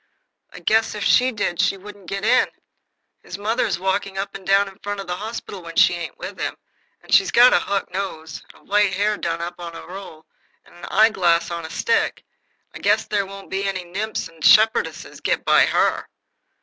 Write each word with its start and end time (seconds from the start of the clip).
I 0.51 0.57
guess 0.57 0.95
if 0.95 1.03
she 1.03 1.31
did 1.31 1.61
she 1.61 1.77
wouldn't 1.77 2.09
get 2.09 2.25
in. 2.25 2.47
His 3.21 3.37
mother's 3.37 3.77
walking 3.77 4.17
up 4.17 4.33
and 4.33 4.47
down 4.47 4.75
front 4.79 4.99
of 4.99 5.05
the 5.05 5.17
hospital 5.17 5.61
when 5.61 5.75
she 5.75 5.93
ain't 5.93 6.17
with 6.17 6.39
him, 6.39 6.57
and 7.03 7.13
she's 7.13 7.29
got 7.29 7.53
a 7.53 7.59
hook 7.59 7.93
nose 7.93 8.41
and 8.51 8.67
white 8.67 8.95
hair 8.95 9.15
done 9.15 9.41
up 9.43 9.59
over 9.59 9.77
a 9.77 9.85
roll 9.87 10.25
and 10.65 10.73
an 10.73 10.85
eye 10.85 11.11
glass 11.11 11.51
on 11.51 11.65
a 11.65 11.69
stick, 11.69 12.25
and 12.73 12.81
I 12.83 12.83
guess 12.83 13.05
there 13.05 13.27
won't 13.27 13.51
be 13.51 13.63
no 13.65 13.73
nimps 13.73 14.27
and 14.27 14.41
shepherdesses 14.43 15.21
get 15.21 15.45
by 15.45 15.67
HER." 15.67 16.07